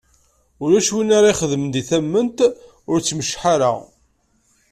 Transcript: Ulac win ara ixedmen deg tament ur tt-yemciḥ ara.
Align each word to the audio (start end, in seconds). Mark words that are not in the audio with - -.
Ulac 0.63 0.89
win 0.95 1.09
ara 1.17 1.31
ixedmen 1.33 1.69
deg 1.75 1.85
tament 1.89 2.37
ur 2.91 2.97
tt-yemciḥ 2.99 3.41
ara. 3.53 3.71